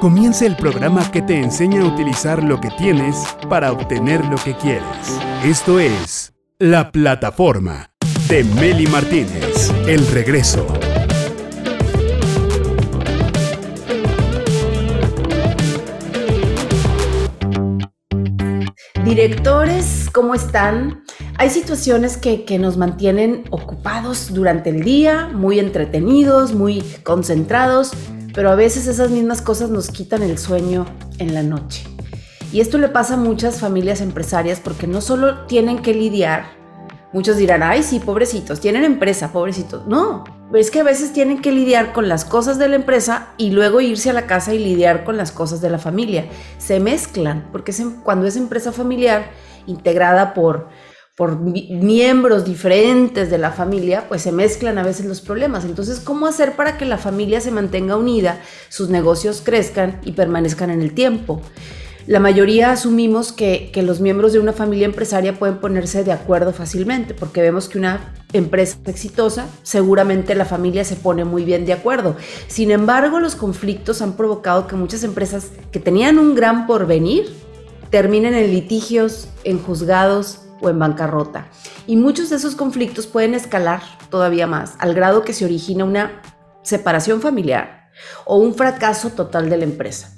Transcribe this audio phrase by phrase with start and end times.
[0.00, 3.16] Comienza el programa que te enseña a utilizar lo que tienes
[3.48, 4.84] para obtener lo que quieres.
[5.44, 7.90] Esto es La Plataforma
[8.28, 9.72] de Meli Martínez.
[9.86, 10.66] El regreso.
[19.04, 21.02] Directores, ¿cómo están?
[21.38, 27.92] Hay situaciones que, que, nos mantienen ocupados durante el día, muy entretenidos, muy concentrados,
[28.34, 30.86] pero a veces esas mismas cosas nos quitan el sueño
[31.18, 31.84] en la noche.
[32.52, 36.44] Y esto le pasa a muchas familias empresarias porque no solo tienen que lidiar,
[37.12, 39.86] muchos dirán, ay, sí, pobrecitos, tienen empresa, pobrecitos.
[39.86, 43.50] No, es que a veces tienen que lidiar con las cosas de la empresa y
[43.50, 46.26] luego irse a la casa y lidiar con las cosas de la familia.
[46.56, 49.30] Se mezclan, porque cuando es empresa familiar
[49.66, 50.68] integrada por
[51.18, 55.64] por miembros diferentes de la familia, pues se mezclan a veces los problemas.
[55.64, 60.70] Entonces, ¿cómo hacer para que la familia se mantenga unida, sus negocios crezcan y permanezcan
[60.70, 61.42] en el tiempo?
[62.06, 66.52] La mayoría asumimos que, que los miembros de una familia empresaria pueden ponerse de acuerdo
[66.52, 71.72] fácilmente, porque vemos que una empresa exitosa, seguramente la familia se pone muy bien de
[71.72, 72.14] acuerdo.
[72.46, 77.26] Sin embargo, los conflictos han provocado que muchas empresas que tenían un gran porvenir
[77.90, 81.48] terminen en litigios, en juzgados, o en bancarrota.
[81.86, 86.22] Y muchos de esos conflictos pueden escalar todavía más, al grado que se origina una
[86.62, 87.90] separación familiar
[88.24, 90.14] o un fracaso total de la empresa.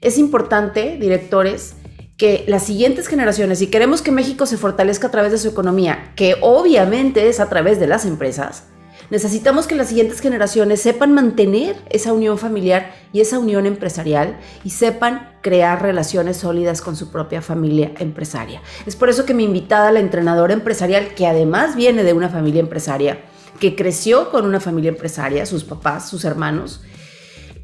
[0.00, 1.74] Es importante, directores,
[2.16, 6.12] que las siguientes generaciones, si queremos que México se fortalezca a través de su economía,
[6.16, 8.64] que obviamente es a través de las empresas,
[9.10, 14.70] Necesitamos que las siguientes generaciones sepan mantener esa unión familiar y esa unión empresarial y
[14.70, 18.60] sepan crear relaciones sólidas con su propia familia empresaria.
[18.86, 22.60] Es por eso que mi invitada, la entrenadora empresarial, que además viene de una familia
[22.60, 23.20] empresaria,
[23.58, 26.82] que creció con una familia empresaria, sus papás, sus hermanos,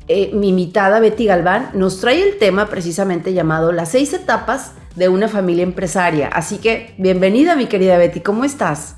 [0.06, 5.08] eh, mi invitada Betty Galván nos trae el tema precisamente llamado las seis etapas de
[5.08, 6.28] una familia empresaria.
[6.28, 8.96] Así que bienvenida mi querida Betty, ¿cómo estás?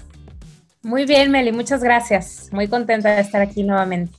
[0.87, 2.49] Muy bien, Meli, muchas gracias.
[2.53, 4.13] Muy contenta de estar aquí nuevamente.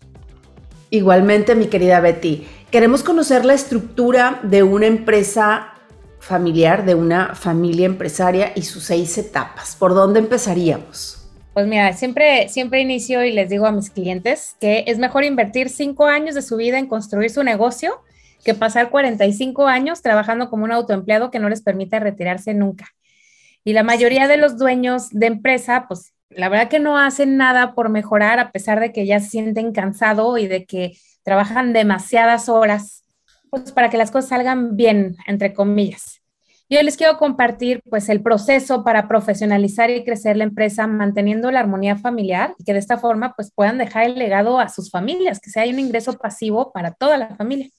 [0.90, 2.46] Igualmente, mi querida Betty.
[2.70, 5.76] Queremos conocer la estructura de una empresa
[6.20, 9.78] familiar, de una familia empresaria y sus seis etapas.
[9.78, 11.30] ¿Por dónde empezaríamos?
[11.54, 15.70] Pues mira, siempre, siempre inicio y les digo a mis clientes que es mejor invertir
[15.70, 18.02] cinco años de su vida en construir su negocio
[18.44, 22.90] que pasar 45 años trabajando como un autoempleado que no les permite retirarse nunca.
[23.64, 27.74] Y la mayoría de los dueños de empresa, pues la verdad que no hacen nada
[27.74, 32.50] por mejorar a pesar de que ya se sienten cansados y de que trabajan demasiadas
[32.50, 33.04] horas,
[33.50, 36.22] pues para que las cosas salgan bien, entre comillas.
[36.70, 41.62] Yo les quiero compartir pues el proceso para profesionalizar y crecer la empresa manteniendo la
[41.62, 45.40] armonía familiar y que de esta forma pues puedan dejar el legado a sus familias,
[45.40, 47.70] que sea un ingreso pasivo para toda la familia.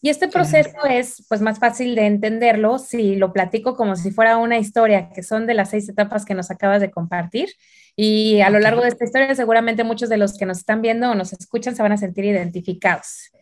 [0.00, 4.36] Y este proceso es pues más fácil de entenderlo si lo platico como si fuera
[4.36, 7.48] una historia, que son de las seis etapas que nos acabas de compartir.
[7.96, 11.10] Y a lo largo de esta historia seguramente muchos de los que nos están viendo
[11.10, 13.32] o nos escuchan se van a sentir identificados.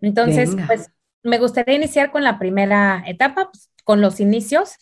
[0.00, 0.90] Entonces, pues
[1.24, 4.76] me gustaría iniciar con la primera etapa, pues, con los inicios.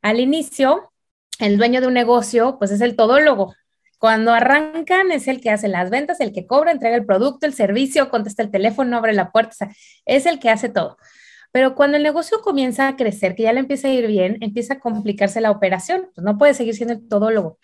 [0.00, 0.90] Al inicio,
[1.38, 3.54] el dueño de un negocio, pues es el todólogo,
[4.02, 7.54] cuando arrancan es el que hace las ventas, el que cobra, entrega el producto, el
[7.54, 9.70] servicio, contesta el teléfono, abre la puerta,
[10.06, 10.96] es el que hace todo.
[11.52, 14.74] Pero cuando el negocio comienza a crecer, que ya le empieza a ir bien, empieza
[14.74, 17.60] a complicarse la operación, pues no puede seguir siendo el todólogo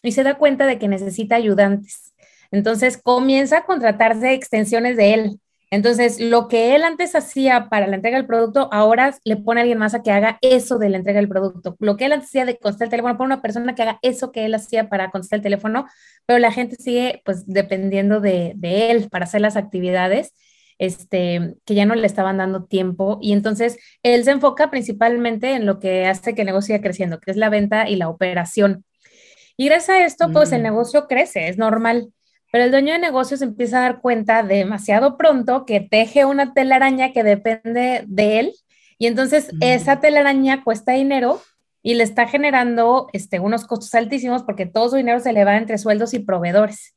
[0.00, 2.14] y se da cuenta de que necesita ayudantes.
[2.52, 5.40] Entonces comienza a contratarse extensiones de él,
[5.72, 9.62] entonces, lo que él antes hacía para la entrega del producto, ahora le pone a
[9.62, 11.76] alguien más a que haga eso de la entrega del producto.
[11.78, 14.32] Lo que él antes hacía de contestar el teléfono, pone una persona que haga eso
[14.32, 15.86] que él hacía para contestar el teléfono,
[16.26, 20.34] pero la gente sigue pues dependiendo de, de él para hacer las actividades.
[20.78, 25.66] Este, que ya no le estaban dando tiempo y entonces él se enfoca principalmente en
[25.66, 28.86] lo que hace que el negocio siga creciendo, que es la venta y la operación.
[29.58, 30.64] Y gracias a esto, pues el mm.
[30.64, 32.14] negocio crece, es normal.
[32.52, 37.12] Pero el dueño de negocios empieza a dar cuenta demasiado pronto que teje una telaraña
[37.12, 38.52] que depende de él
[39.00, 41.40] y entonces esa telaraña cuesta dinero
[41.82, 45.56] y le está generando este, unos costos altísimos porque todo su dinero se le va
[45.56, 46.94] entre sueldos y proveedores.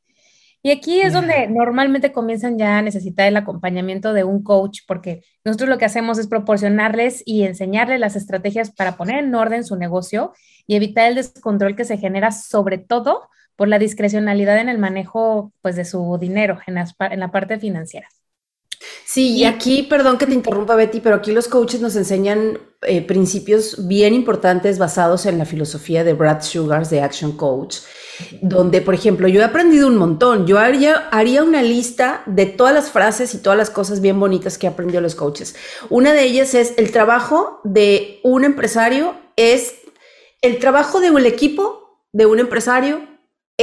[0.62, 5.24] Y aquí es donde normalmente comienzan ya a necesitar el acompañamiento de un coach, porque
[5.46, 9.78] nosotros lo que hacemos es proporcionarles y enseñarles las estrategias para poner en orden su
[9.78, 10.34] negocio
[10.68, 15.52] y evitar el descontrol que se genera sobre todo por la discrecionalidad en el manejo
[15.62, 18.08] pues, de su dinero, en la, en la parte financiera.
[19.06, 23.02] Sí, y aquí, perdón que te interrumpa Betty, pero aquí los coaches nos enseñan eh,
[23.02, 27.78] principios bien importantes basados en la filosofía de Brad Sugars de Action Coach,
[28.42, 30.48] donde, por ejemplo, yo he aprendido un montón.
[30.48, 34.58] Yo haría, haría una lista de todas las frases y todas las cosas bien bonitas
[34.58, 35.56] que he aprendido los coaches.
[35.90, 39.76] Una de ellas es el trabajo de un empresario es,
[40.42, 43.13] el trabajo de un equipo de un empresario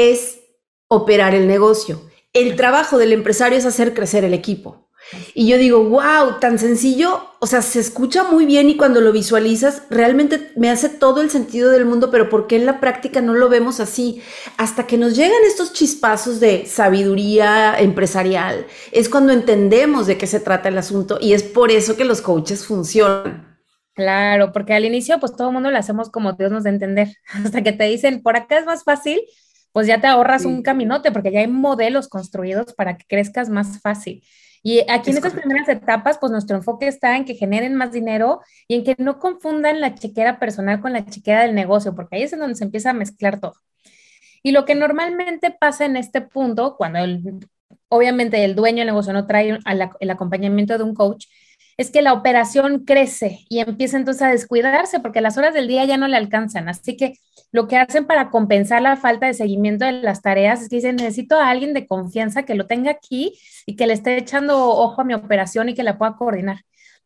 [0.08, 0.41] es
[0.88, 2.02] operar el negocio.
[2.32, 4.91] El trabajo del empresario es hacer crecer el equipo.
[5.35, 9.12] Y yo digo, wow, tan sencillo, o sea, se escucha muy bien y cuando lo
[9.12, 13.20] visualizas, realmente me hace todo el sentido del mundo, pero ¿por qué en la práctica
[13.20, 14.23] no lo vemos así?
[14.56, 20.38] Hasta que nos llegan estos chispazos de sabiduría empresarial, es cuando entendemos de qué se
[20.38, 23.58] trata el asunto y es por eso que los coaches funcionan.
[23.94, 27.08] Claro, porque al inicio pues todo el mundo lo hacemos como Dios nos a entender,
[27.44, 29.20] hasta que te dicen, por acá es más fácil,
[29.73, 33.81] pues ya te ahorras un caminote porque ya hay modelos construidos para que crezcas más
[33.81, 34.23] fácil.
[34.63, 38.41] Y aquí en estas primeras etapas, pues nuestro enfoque está en que generen más dinero
[38.69, 42.23] y en que no confundan la chequera personal con la chequera del negocio, porque ahí
[42.25, 43.55] es en donde se empieza a mezclar todo.
[44.43, 46.99] Y lo que normalmente pasa en este punto, cuando
[47.89, 49.59] obviamente el dueño del negocio no trae
[50.01, 51.27] el acompañamiento de un coach,
[51.81, 55.82] es que la operación crece y empieza entonces a descuidarse porque las horas del día
[55.87, 56.69] ya no le alcanzan.
[56.69, 57.15] Así que
[57.53, 60.97] lo que hacen para compensar la falta de seguimiento de las tareas es que dicen,
[60.97, 63.32] necesito a alguien de confianza que lo tenga aquí
[63.65, 66.59] y que le esté echando ojo a mi operación y que la pueda coordinar.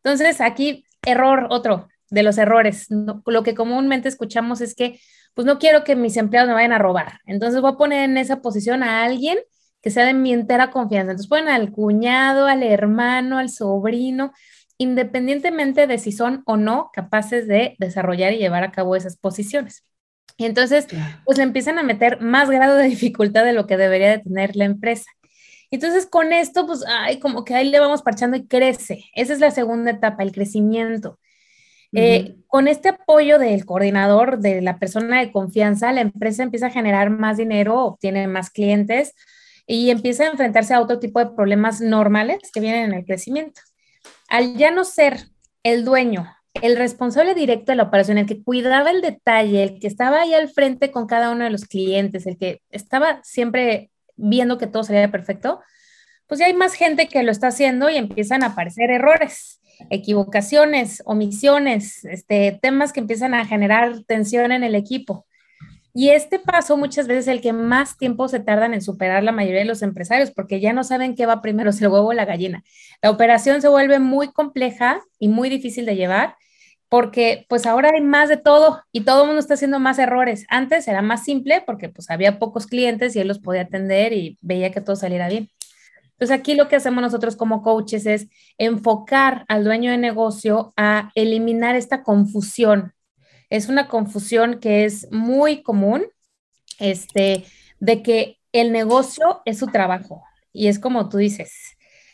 [0.02, 2.88] Entonces, aquí, error, otro de los errores.
[2.90, 4.98] lo que comúnmente escuchamos es que,
[5.34, 7.20] pues no quiero que mis empleados me vayan a robar.
[7.26, 9.38] Entonces voy a poner en esa posición a alguien
[9.80, 11.12] que sea de mi entera confianza.
[11.12, 14.32] Entonces ponen al cuñado, al hermano, al sobrino,
[14.78, 19.84] independientemente de si son o no capaces de desarrollar y llevar a cabo esas posiciones.
[20.36, 20.88] Y entonces,
[21.24, 24.56] pues le empiezan a meter más grado de dificultad de lo que debería de tener
[24.56, 25.10] la empresa.
[25.70, 29.04] Entonces, con esto, pues, ay, como que ahí le vamos parchando y crece.
[29.14, 31.18] Esa es la segunda etapa, el crecimiento.
[31.96, 36.70] Eh, con este apoyo del coordinador, de la persona de confianza, la empresa empieza a
[36.70, 39.14] generar más dinero, obtiene más clientes
[39.64, 43.60] y empieza a enfrentarse a otro tipo de problemas normales que vienen en el crecimiento
[44.28, 45.28] al ya no ser
[45.62, 46.26] el dueño,
[46.62, 50.34] el responsable directo de la operación, el que cuidaba el detalle, el que estaba ahí
[50.34, 54.84] al frente con cada uno de los clientes, el que estaba siempre viendo que todo
[54.84, 55.60] salía perfecto,
[56.26, 59.60] pues ya hay más gente que lo está haciendo y empiezan a aparecer errores,
[59.90, 65.26] equivocaciones, omisiones, este, temas que empiezan a generar tensión en el equipo.
[65.96, 69.30] Y este paso muchas veces es el que más tiempo se tardan en superar la
[69.30, 72.12] mayoría de los empresarios, porque ya no saben qué va primero, si el huevo o
[72.12, 72.64] la gallina.
[73.00, 76.36] La operación se vuelve muy compleja y muy difícil de llevar,
[76.88, 80.46] porque pues ahora hay más de todo y todo el mundo está haciendo más errores.
[80.48, 84.38] Antes era más simple porque pues había pocos clientes y él los podía atender y
[84.42, 85.50] veía que todo saliera bien.
[86.12, 91.10] Entonces aquí lo que hacemos nosotros como coaches es enfocar al dueño de negocio a
[91.14, 92.93] eliminar esta confusión
[93.56, 96.06] es una confusión que es muy común,
[96.80, 97.44] este,
[97.78, 100.24] de que el negocio es su trabajo.
[100.52, 101.52] Y es como tú dices,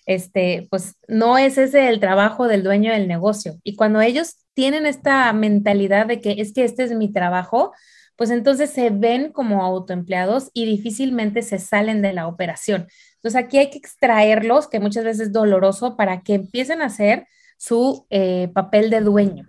[0.05, 3.59] este, pues no es ese el trabajo del dueño del negocio.
[3.65, 7.73] Y cuando ellos tienen esta mentalidad de que es que este es mi trabajo,
[8.17, 12.87] pues entonces se ven como autoempleados y difícilmente se salen de la operación.
[13.15, 17.27] Entonces aquí hay que extraerlos, que muchas veces es doloroso, para que empiecen a hacer
[17.57, 19.49] su eh, papel de dueño.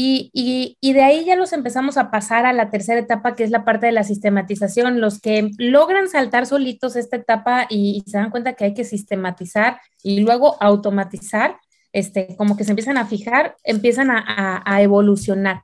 [0.00, 3.64] Y, de ahí ya los empezamos a pasar a la tercera etapa, que es la
[3.64, 5.00] parte de la sistematización.
[5.00, 9.80] Los que logran saltar solitos esta etapa y, se dan cuenta que hay que sistematizar
[10.04, 11.56] y luego automatizar,
[11.92, 15.62] este, como que se empiezan a fijar, empiezan a evolucionar.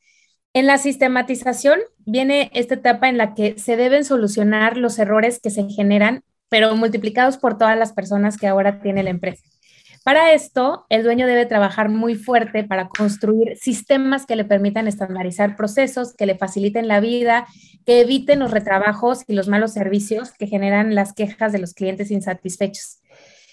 [0.52, 5.50] En la sistematización viene esta etapa en la que se deben solucionar los errores que
[5.50, 9.44] se generan, pero multiplicados por todas las personas que ahora tiene la empresa.
[10.04, 15.56] Para esto, el dueño debe trabajar muy fuerte para construir sistemas que le permitan estandarizar
[15.56, 17.46] procesos, que le faciliten la vida,
[17.86, 22.10] que eviten los retrabajos y los malos servicios que generan las quejas de los clientes
[22.10, 23.00] insatisfechos.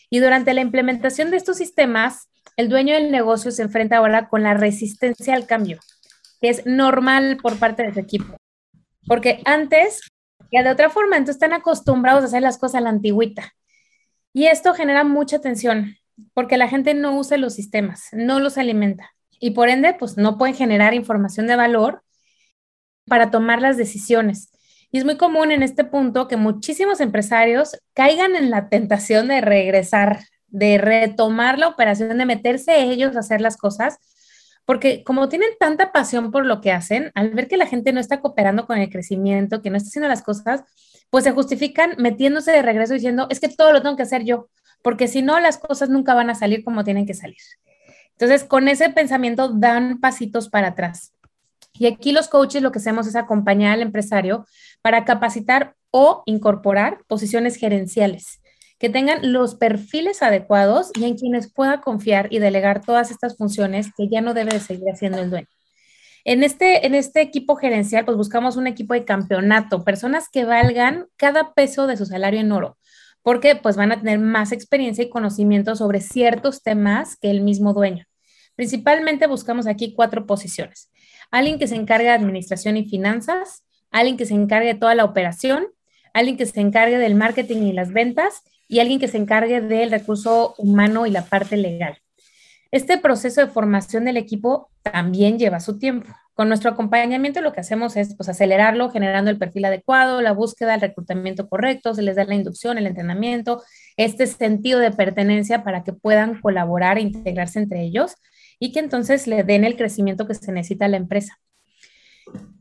[0.10, 2.28] Y durante la implementación de estos sistemas,
[2.58, 5.80] el dueño del negocio se enfrenta ahora con la resistencia al cambio,
[6.42, 8.36] que es normal por parte de su equipo.
[9.08, 10.02] Porque antes,
[10.52, 13.54] ya de otra forma, entonces están acostumbrados a hacer las cosas a la antigüita.
[14.34, 15.96] Y esto genera mucha tensión,
[16.34, 19.12] porque la gente no usa los sistemas, no los alimenta
[19.42, 22.04] y por ende, pues no pueden generar información de valor
[23.08, 24.52] para tomar las decisiones.
[24.92, 29.42] Y es muy común en este punto que muchísimos empresarios caigan en la tentación de
[29.42, 33.98] regresar, de retomar la operación, de meterse ellos a hacer las cosas,
[34.66, 38.00] porque como tienen tanta pasión por lo que hacen, al ver que la gente no
[38.00, 40.64] está cooperando con el crecimiento, que no está haciendo las cosas,
[41.10, 44.50] pues se justifican metiéndose de regreso diciendo, es que todo lo tengo que hacer yo,
[44.84, 47.38] porque si no, las cosas nunca van a salir como tienen que salir.
[48.12, 51.14] Entonces, con ese pensamiento dan pasitos para atrás.
[51.74, 54.46] Y aquí los coaches lo que hacemos es acompañar al empresario
[54.82, 58.42] para capacitar o incorporar posiciones gerenciales
[58.82, 63.92] que tengan los perfiles adecuados y en quienes pueda confiar y delegar todas estas funciones
[63.96, 65.48] que ya no debe de seguir haciendo el dueño.
[66.26, 71.06] En este, en este equipo gerencial, pues buscamos un equipo de campeonato, personas que valgan
[71.16, 72.76] cada peso de su salario en oro,
[73.24, 77.74] porque pues van a tener más experiencia y conocimiento sobre ciertos temas que el mismo
[77.74, 78.06] dueño.
[78.56, 80.92] Principalmente buscamos aquí cuatro posiciones.
[81.32, 85.06] Alguien que se encargue de administración y finanzas, alguien que se encargue de toda la
[85.06, 85.68] operación,
[86.14, 89.92] alguien que se encargue del marketing y las ventas y alguien que se encargue del
[89.92, 91.98] recurso humano y la parte legal.
[92.72, 96.10] Este proceso de formación del equipo también lleva su tiempo.
[96.34, 100.76] Con nuestro acompañamiento lo que hacemos es pues, acelerarlo, generando el perfil adecuado, la búsqueda,
[100.76, 103.62] el reclutamiento correcto, se les da la inducción, el entrenamiento,
[103.98, 108.16] este sentido de pertenencia para que puedan colaborar e integrarse entre ellos
[108.60, 111.38] y que entonces le den el crecimiento que se necesita a la empresa.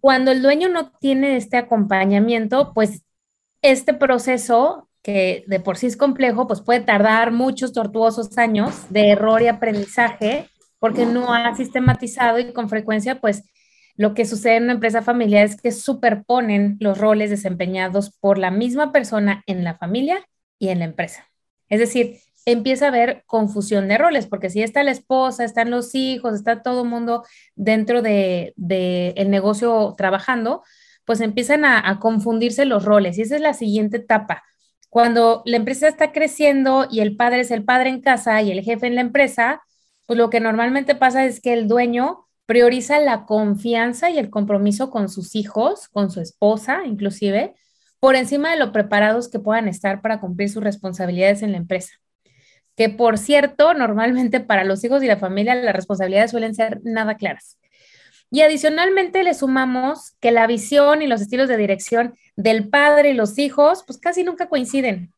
[0.00, 3.04] Cuando el dueño no tiene este acompañamiento, pues
[3.62, 9.10] este proceso que de por sí es complejo, pues puede tardar muchos tortuosos años de
[9.10, 10.48] error y aprendizaje
[10.78, 13.44] porque no ha sistematizado y con frecuencia, pues
[13.96, 18.50] lo que sucede en una empresa familiar es que superponen los roles desempeñados por la
[18.50, 20.26] misma persona en la familia
[20.58, 21.28] y en la empresa.
[21.68, 25.94] Es decir, empieza a haber confusión de roles, porque si está la esposa, están los
[25.94, 30.62] hijos, está todo el mundo dentro del de, el negocio trabajando,
[31.04, 33.18] pues empiezan a, a confundirse los roles.
[33.18, 34.44] Y esa es la siguiente etapa
[34.90, 38.62] cuando la empresa está creciendo y el padre es el padre en casa y el
[38.62, 39.62] jefe en la empresa,
[40.06, 44.90] pues lo que normalmente pasa es que el dueño prioriza la confianza y el compromiso
[44.90, 47.54] con sus hijos, con su esposa inclusive,
[48.00, 51.92] por encima de lo preparados que puedan estar para cumplir sus responsabilidades en la empresa.
[52.74, 57.14] Que por cierto, normalmente para los hijos y la familia las responsabilidades suelen ser nada
[57.16, 57.56] claras.
[58.32, 63.14] Y adicionalmente le sumamos que la visión y los estilos de dirección del padre y
[63.14, 65.14] los hijos, pues casi nunca coinciden.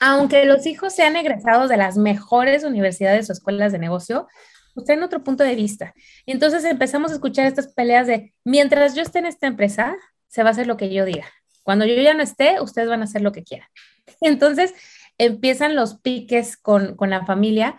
[0.00, 4.26] Aunque los hijos sean egresados de las mejores universidades o escuelas de negocio,
[4.74, 5.94] pues tienen otro punto de vista.
[6.26, 9.96] Entonces empezamos a escuchar estas peleas de, mientras yo esté en esta empresa,
[10.28, 11.26] se va a hacer lo que yo diga.
[11.62, 13.68] Cuando yo ya no esté, ustedes van a hacer lo que quieran.
[14.20, 14.74] Entonces
[15.18, 17.78] empiezan los piques con, con la familia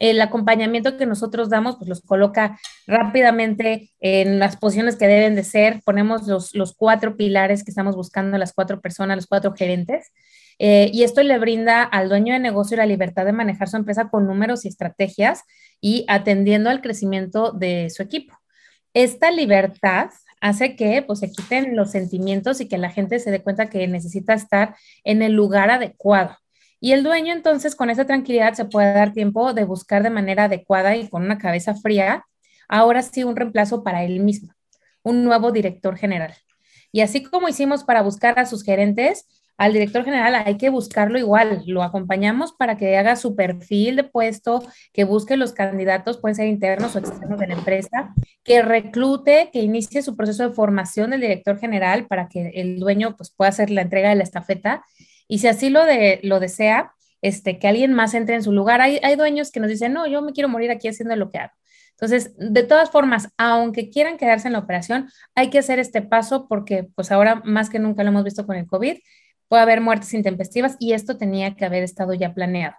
[0.00, 5.44] el acompañamiento que nosotros damos, pues los coloca rápidamente en las posiciones que deben de
[5.44, 5.82] ser.
[5.84, 10.10] Ponemos los, los cuatro pilares que estamos buscando, las cuatro personas, los cuatro gerentes.
[10.62, 14.10] Eh, y esto le brinda al dueño de negocio la libertad de manejar su empresa
[14.10, 15.44] con números y estrategias
[15.80, 18.38] y atendiendo al crecimiento de su equipo.
[18.92, 20.10] Esta libertad
[20.42, 23.88] hace que pues, se quiten los sentimientos y que la gente se dé cuenta que
[23.88, 26.36] necesita estar en el lugar adecuado.
[26.78, 30.44] Y el dueño entonces con esa tranquilidad se puede dar tiempo de buscar de manera
[30.44, 32.26] adecuada y con una cabeza fría,
[32.68, 34.52] ahora sí un reemplazo para él mismo,
[35.02, 36.34] un nuevo director general.
[36.92, 39.26] Y así como hicimos para buscar a sus gerentes,
[39.60, 44.04] al director general hay que buscarlo igual, lo acompañamos para que haga su perfil de
[44.04, 44.62] puesto,
[44.94, 49.60] que busque los candidatos, pueden ser internos o externos de la empresa, que reclute, que
[49.60, 53.68] inicie su proceso de formación del director general para que el dueño pues, pueda hacer
[53.68, 54.82] la entrega de la estafeta
[55.28, 58.80] y si así lo, de, lo desea, este, que alguien más entre en su lugar.
[58.80, 61.36] Hay, hay dueños que nos dicen, no, yo me quiero morir aquí haciendo lo que
[61.36, 61.52] hago.
[62.00, 66.48] Entonces, de todas formas, aunque quieran quedarse en la operación, hay que hacer este paso
[66.48, 68.96] porque pues ahora más que nunca lo hemos visto con el COVID,
[69.50, 72.76] puede haber muertes intempestivas y esto tenía que haber estado ya planeado.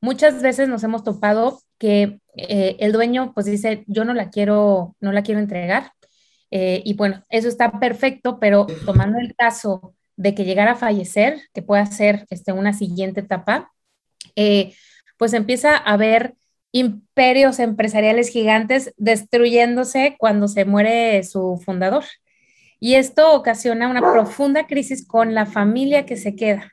[0.00, 4.94] Muchas veces nos hemos topado que eh, el dueño pues dice, yo no la quiero,
[5.00, 5.90] no la quiero entregar.
[6.52, 11.40] Eh, y bueno, eso está perfecto, pero tomando el caso de que llegara a fallecer,
[11.52, 13.72] que pueda ser este, una siguiente etapa,
[14.36, 14.74] eh,
[15.18, 16.34] pues empieza a haber
[16.70, 22.04] imperios empresariales gigantes destruyéndose cuando se muere su fundador.
[22.84, 26.72] Y esto ocasiona una profunda crisis con la familia que se queda.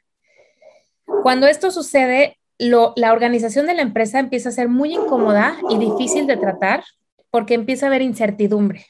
[1.21, 6.25] Cuando esto sucede, la organización de la empresa empieza a ser muy incómoda y difícil
[6.25, 6.83] de tratar
[7.29, 8.87] porque empieza a haber incertidumbre.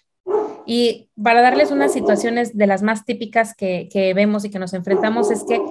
[0.65, 5.29] Y para darles unas situaciones de las más típicas que, vemos y que nos enfrentamos
[5.29, 5.61] es que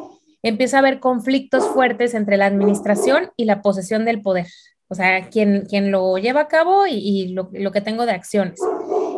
[0.42, 4.48] empieza a haber conflictos fuertes entre la administración y la posesión del poder.
[4.88, 8.60] O sea, quien, quien lo lleva a cabo y, lo, que tengo de acciones.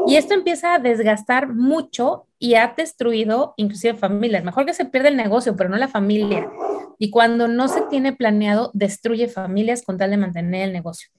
[0.07, 4.45] Y esto empieza a desgastar mucho y ha destruido inclusive familias.
[4.45, 6.51] Mejor que se pierda el negocio, pero no la familia.
[6.99, 11.11] Y cuando no se tiene planeado, destruye familias con tal de mantener el negocio.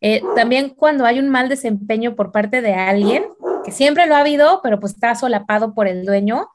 [0.00, 3.24] Eh, también cuando hay un mal desempeño por parte de alguien,
[3.64, 6.48] que siempre lo ha habido, pero pues está solapado por el dueño,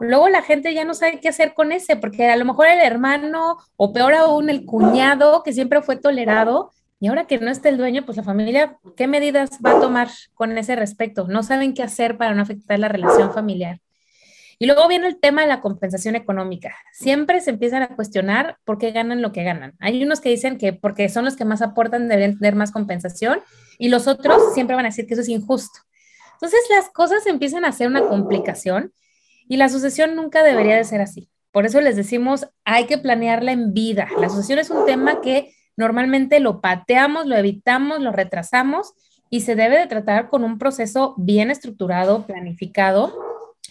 [0.00, 2.80] luego la gente ya no sabe qué hacer con ese, porque a lo mejor el
[2.80, 7.70] hermano o peor aún el cuñado que siempre fue tolerado y ahora que no está
[7.70, 11.26] el dueño, pues la familia, ¿qué medidas va a tomar con ese respecto?
[11.28, 13.80] No saben qué hacer para no afectar la relación familiar.
[14.58, 16.76] Y luego viene el tema de la compensación económica.
[16.92, 19.72] Siempre se empiezan a cuestionar por qué ganan lo que ganan.
[19.80, 23.40] Hay unos que dicen que porque son los que más aportan deben tener más compensación
[23.78, 25.80] y los otros siempre van a decir que eso es injusto.
[26.34, 28.92] Entonces las cosas empiezan a ser una complicación
[29.48, 31.30] y la sucesión nunca debería de ser así.
[31.50, 34.08] Por eso les decimos, hay que planearla en vida.
[34.18, 38.92] La sucesión es un tema que normalmente lo pateamos, lo evitamos, lo retrasamos
[39.30, 43.18] y se debe de tratar con un proceso bien estructurado, planificado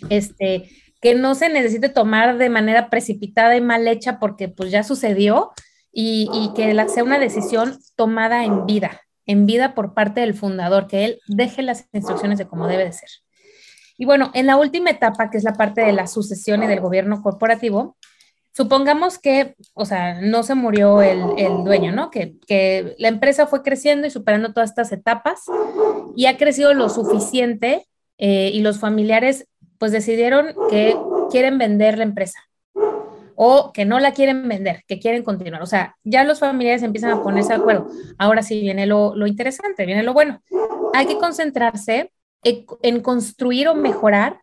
[0.09, 0.69] este,
[1.01, 5.51] que no se necesite tomar de manera precipitada y mal hecha porque pues ya sucedió
[5.91, 11.05] y, que sea una decisión tomada en vida, en vida por parte del fundador, que
[11.05, 13.09] él deje las instrucciones de cómo debe de ser.
[13.97, 16.79] Y bueno, en la última etapa, que es la parte de la sucesión y del
[16.79, 17.97] gobierno corporativo,
[18.59, 22.11] supongamos que, o sea, no se murió el, dueño, ¿no?
[22.11, 25.45] Que, que, la empresa fue creciendo y superando todas estas etapas
[26.13, 27.87] y ha crecido lo suficiente
[28.17, 29.47] eh, y los familiares
[29.77, 30.93] pues decidieron que
[31.31, 32.37] quieren vender la empresa
[33.35, 35.61] o que no la quieren vender, que quieren continuar.
[35.61, 37.87] O sea, ya los familiares empiezan a ponerse de acuerdo.
[38.17, 40.41] Ahora sí viene lo, interesante, viene lo bueno.
[40.93, 42.11] Hay que concentrarse
[42.43, 44.41] en, construir o mejorar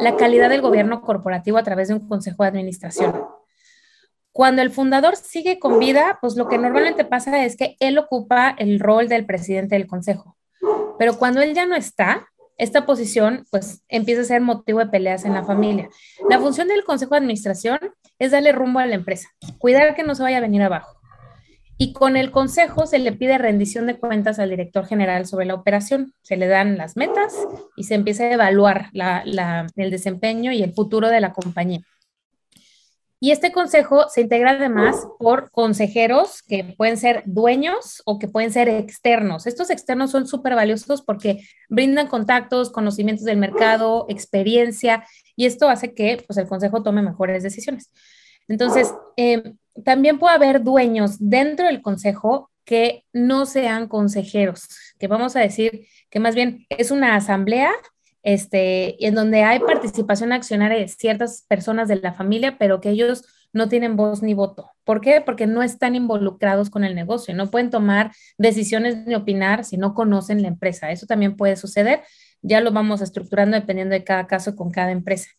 [0.00, 3.12] la calidad del gobierno corporativo a través de un consejo de administración.
[4.38, 8.54] Cuando el fundador sigue con vida, pues lo que normalmente pasa es que él ocupa
[8.56, 10.36] el rol del presidente del consejo.
[10.96, 15.24] Pero cuando él ya no está, esta posición pues empieza a ser motivo de peleas
[15.24, 15.88] en la familia.
[16.30, 17.80] La función del consejo de administración
[18.20, 19.28] es darle rumbo a la empresa,
[19.58, 21.00] cuidar que no se vaya a venir abajo.
[21.76, 25.54] Y con el consejo se le pide rendición de cuentas al director general sobre la
[25.54, 26.14] operación.
[26.22, 27.34] Se le dan las metas
[27.76, 31.80] y se empieza a evaluar el desempeño y el futuro de la compañía.
[33.20, 38.52] Y este consejo se integra además por consejeros que pueden ser dueños o que pueden
[38.52, 39.46] ser externos.
[39.46, 45.94] Estos externos son súper valiosos porque brindan contactos, conocimientos del mercado, experiencia, y esto hace
[45.94, 47.90] que pues, el consejo tome mejores decisiones.
[48.46, 55.36] Entonces, em, también puede haber dueños dentro del consejo que no sean consejeros, que vamos
[55.36, 57.72] a decir que más bien es una asamblea
[58.22, 63.24] este, en donde hay participación accionaria de ciertas personas de la familia, pero que ellos
[63.52, 64.70] no tienen voz ni voto.
[64.84, 65.20] ¿Por qué?
[65.20, 69.94] Porque no están involucrados con el negocio, no pueden tomar decisiones ni opinar si no
[69.94, 70.90] conocen la empresa.
[70.90, 72.02] Eso también puede suceder,
[72.42, 75.30] ya lo vamos estructurando dependiendo de cada caso con cada empresa.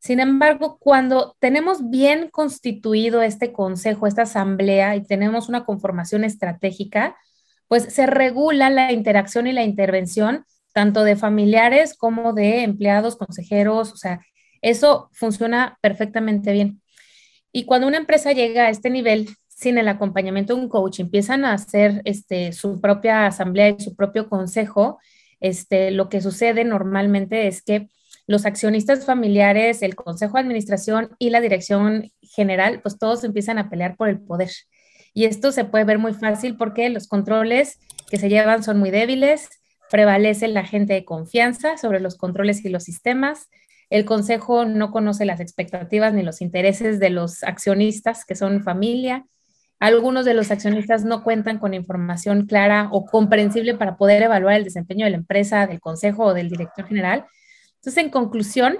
[0.00, 7.16] Sin embargo, cuando tenemos bien constituido este consejo, esta asamblea y tenemos una conformación estratégica,
[7.68, 13.92] pues se regula la interacción y la intervención tanto de familiares como de empleados, consejeros,
[13.92, 14.20] o sea,
[14.60, 16.82] eso funciona perfectamente bien.
[17.52, 21.44] Y cuando una empresa llega a este nivel, sin el acompañamiento de un coach, empiezan
[21.44, 24.98] a hacer este, su propia asamblea y su propio consejo,
[25.40, 27.88] este, lo que sucede normalmente es que
[28.26, 33.70] los accionistas familiares, el consejo de administración y la dirección general, pues todos empiezan a
[33.70, 34.50] pelear por el poder.
[35.12, 37.78] Y esto se puede ver muy fácil porque los controles
[38.10, 39.48] que se llevan son muy débiles,
[39.94, 43.48] prevalece la gente de confianza sobre los controles y los sistemas.
[43.90, 49.24] El consejo no conoce las expectativas ni los intereses de los accionistas, que son familia.
[49.78, 54.64] Algunos de los accionistas no cuentan con información clara o comprensible para poder evaluar el
[54.64, 57.26] desempeño de la empresa, del consejo o del director general.
[57.76, 58.78] Entonces, en conclusión,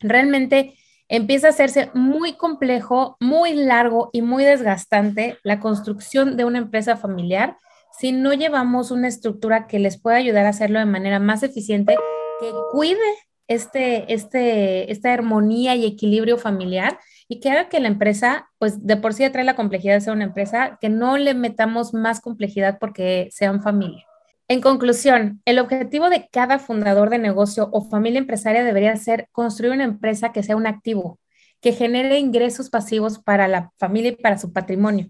[0.00, 0.74] realmente
[1.08, 6.98] empieza a hacerse muy complejo, muy largo y muy desgastante la construcción de una empresa
[6.98, 7.56] familiar
[7.98, 11.96] si no llevamos una estructura que les pueda ayudar a hacerlo de manera más eficiente,
[12.40, 12.98] que cuide
[13.46, 18.96] este, este, esta armonía y equilibrio familiar y que haga que la empresa, pues de
[18.96, 22.78] por sí trae la complejidad de ser una empresa, que no le metamos más complejidad
[22.78, 24.04] porque sean familia.
[24.48, 29.72] En conclusión, el objetivo de cada fundador de negocio o familia empresaria debería ser construir
[29.72, 31.18] una empresa que sea un activo,
[31.62, 35.08] que genere ingresos pasivos para la familia y para su patrimonio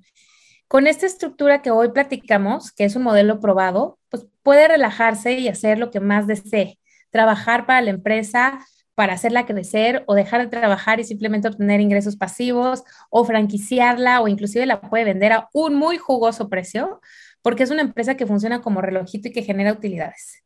[0.74, 5.46] con esta estructura que hoy platicamos, que es un modelo probado, pues puede relajarse y
[5.46, 8.58] hacer lo que más desee, trabajar para la empresa,
[8.96, 14.26] para hacerla crecer o dejar de trabajar y simplemente obtener ingresos pasivos o franquiciarla o
[14.26, 17.00] inclusive la puede vender a un muy jugoso precio
[17.40, 20.42] porque es una empresa que funciona como relojito y que genera utilidades.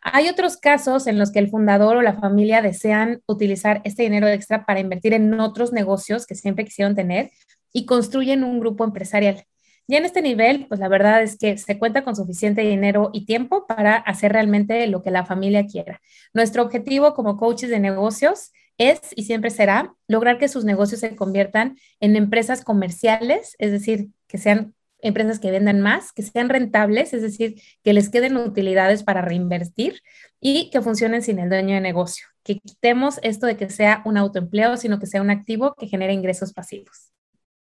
[0.00, 4.26] Hay otros casos en los que el fundador o la familia desean utilizar este dinero
[4.26, 7.30] extra para invertir en otros negocios que siempre quisieron tener
[7.74, 9.44] y construyen un grupo empresarial.
[9.88, 13.24] Ya en este nivel, pues la verdad es que se cuenta con suficiente dinero y
[13.24, 16.00] tiempo para hacer realmente lo que la familia quiera.
[16.34, 21.14] Nuestro objetivo como coaches de negocios es y siempre será lograr que sus negocios se
[21.14, 27.12] conviertan en empresas comerciales, es decir, que sean empresas que vendan más, que sean rentables,
[27.14, 30.00] es decir, que les queden utilidades para reinvertir
[30.40, 32.26] y que funcionen sin el dueño de negocio.
[32.42, 36.12] Que quitemos esto de que sea un autoempleo, sino que sea un activo que genere
[36.12, 37.05] ingresos pasivos.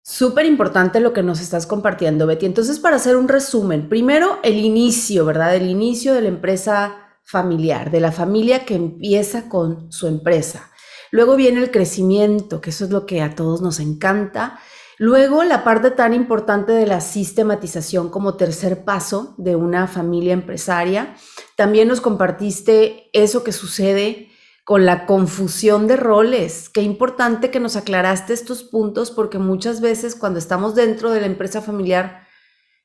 [0.05, 2.45] Súper importante lo que nos estás compartiendo, Betty.
[2.45, 5.55] Entonces, para hacer un resumen, primero el inicio, ¿verdad?
[5.55, 10.69] El inicio de la empresa familiar, de la familia que empieza con su empresa.
[11.09, 14.59] Luego viene el crecimiento, que eso es lo que a todos nos encanta.
[14.97, 21.15] Luego la parte tan importante de la sistematización como tercer paso de una familia empresaria.
[21.55, 24.32] También nos compartiste eso que sucede
[24.63, 26.69] con la confusión de roles.
[26.69, 31.27] Qué importante que nos aclaraste estos puntos porque muchas veces cuando estamos dentro de la
[31.27, 32.23] empresa familiar,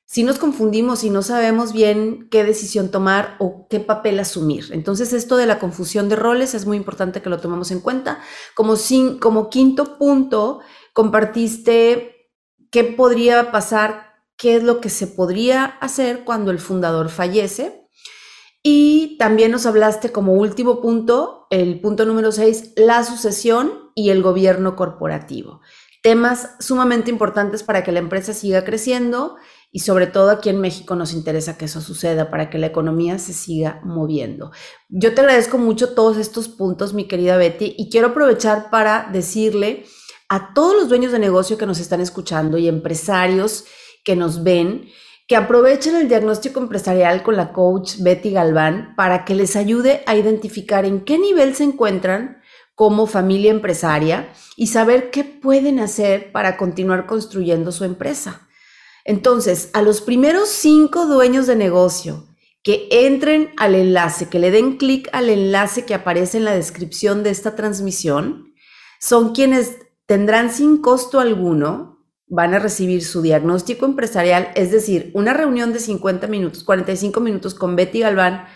[0.04, 4.70] si nos confundimos y no sabemos bien qué decisión tomar o qué papel asumir.
[4.72, 8.18] Entonces esto de la confusión de roles es muy importante que lo tomemos en cuenta.
[8.54, 10.60] Como, sin, como quinto punto,
[10.94, 12.32] compartiste
[12.70, 17.87] qué podría pasar, qué es lo que se podría hacer cuando el fundador fallece.
[18.62, 24.22] Y también nos hablaste como último punto, el punto número seis, la sucesión y el
[24.22, 25.60] gobierno corporativo.
[26.02, 29.36] Temas sumamente importantes para que la empresa siga creciendo
[29.70, 33.18] y sobre todo aquí en México nos interesa que eso suceda para que la economía
[33.18, 34.50] se siga moviendo.
[34.88, 39.84] Yo te agradezco mucho todos estos puntos, mi querida Betty, y quiero aprovechar para decirle
[40.28, 43.64] a todos los dueños de negocio que nos están escuchando y empresarios
[44.04, 44.88] que nos ven,
[45.28, 50.16] que aprovechen el diagnóstico empresarial con la coach Betty Galván para que les ayude a
[50.16, 52.40] identificar en qué nivel se encuentran
[52.74, 58.48] como familia empresaria y saber qué pueden hacer para continuar construyendo su empresa.
[59.04, 62.26] Entonces, a los primeros cinco dueños de negocio
[62.62, 67.22] que entren al enlace, que le den clic al enlace que aparece en la descripción
[67.22, 68.54] de esta transmisión,
[68.98, 71.97] son quienes tendrán sin costo alguno
[72.28, 77.54] van a recibir su diagnóstico empresarial, es decir, una reunión de 50 minutos, 45 minutos
[77.54, 78.46] con Betty Galván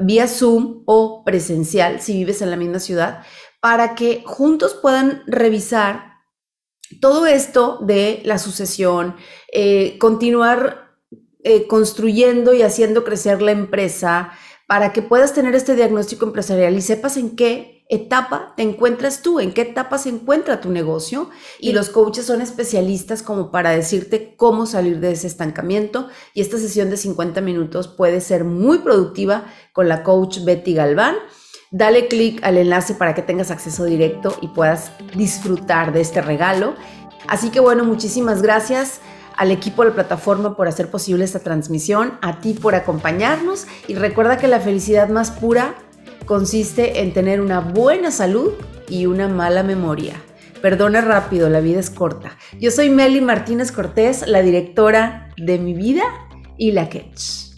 [0.00, 3.24] vía Zoom o presencial si vives en la misma ciudad,
[3.60, 6.12] para que juntos puedan revisar
[7.00, 9.16] todo esto de la sucesión,
[9.52, 10.96] eh, continuar
[11.44, 14.32] eh, construyendo y haciendo crecer la empresa,
[14.66, 19.38] para que puedas tener este diagnóstico empresarial y sepas en qué etapa te encuentras tú,
[19.38, 21.28] en qué etapa se encuentra tu negocio
[21.60, 26.56] y los coaches son especialistas como para decirte cómo salir de ese estancamiento y esta
[26.56, 31.16] sesión de 50 minutos puede ser muy productiva con la coach Betty Galván.
[31.70, 36.74] Dale clic al enlace para que tengas acceso directo y puedas disfrutar de este regalo.
[37.28, 39.00] Así que bueno, muchísimas gracias
[39.36, 43.94] al equipo de la plataforma por hacer posible esta transmisión, a ti por acompañarnos y
[43.94, 45.74] recuerda que la felicidad más pura
[46.32, 48.52] consiste en tener una buena salud
[48.88, 50.14] y una mala memoria.
[50.62, 52.38] Perdona rápido, la vida es corta.
[52.58, 56.04] Yo soy Meli Martínez Cortés, la directora de mi vida
[56.56, 57.51] y la Ketch.